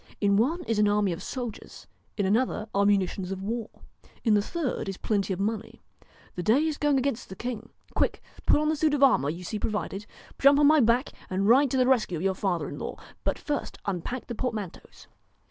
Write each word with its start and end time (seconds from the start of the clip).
In 0.19 0.35
one 0.35 0.63
is 0.63 0.79
an 0.79 0.87
army 0.87 1.11
of 1.11 1.21
soldiers, 1.21 1.85
in 2.17 2.25
another 2.25 2.67
are 2.73 2.87
munitions 2.87 3.31
of 3.31 3.43
war, 3.43 3.69
in 4.23 4.33
the 4.33 4.41
third 4.41 4.89
is 4.89 4.97
plenty 4.97 5.31
of 5.31 5.39
money. 5.39 5.79
The 6.33 6.41
day 6.41 6.65
is 6.65 6.79
going 6.79 6.97
against 6.97 7.29
the 7.29 7.35
king. 7.35 7.69
Quick, 7.93 8.19
put 8.47 8.59
on 8.59 8.69
the 8.69 8.75
suit 8.75 8.95
of 8.95 9.03
armour 9.03 9.29
you 9.29 9.37
will 9.37 9.43
see 9.43 9.59
provided, 9.59 10.07
jump 10.39 10.57
on 10.59 10.65
my 10.65 10.79
back, 10.79 11.11
and 11.29 11.47
ride 11.47 11.69
to 11.69 11.77
the 11.77 11.85
rescue 11.85 12.17
of 12.17 12.23
your 12.23 12.33
father 12.33 12.67
in 12.67 12.79
law. 12.79 12.97
But 13.23 13.37
first 13.37 13.77
unpack 13.85 14.25
the 14.25 14.33
portmanteaus.' 14.33 15.05